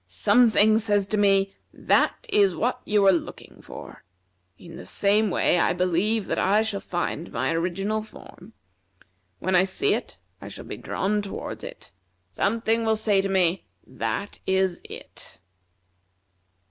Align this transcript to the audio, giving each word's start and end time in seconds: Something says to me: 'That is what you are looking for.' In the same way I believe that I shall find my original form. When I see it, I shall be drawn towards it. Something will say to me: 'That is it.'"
Something 0.07 0.79
says 0.79 1.05
to 1.09 1.17
me: 1.19 1.53
'That 1.71 2.25
is 2.27 2.55
what 2.55 2.81
you 2.85 3.05
are 3.05 3.11
looking 3.11 3.61
for.' 3.61 4.03
In 4.57 4.75
the 4.75 4.85
same 4.87 5.29
way 5.29 5.59
I 5.59 5.73
believe 5.73 6.25
that 6.25 6.39
I 6.39 6.63
shall 6.63 6.79
find 6.81 7.31
my 7.31 7.51
original 7.51 8.01
form. 8.01 8.53
When 9.37 9.55
I 9.55 9.63
see 9.63 9.93
it, 9.93 10.17
I 10.41 10.47
shall 10.47 10.65
be 10.65 10.75
drawn 10.77 11.21
towards 11.21 11.63
it. 11.63 11.91
Something 12.31 12.83
will 12.83 12.95
say 12.95 13.21
to 13.21 13.29
me: 13.29 13.65
'That 13.85 14.39
is 14.47 14.81
it.'" 14.85 15.39